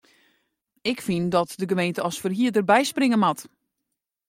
[0.81, 3.41] Ik fyn dat de gemeente as ferhierder byspringe moat.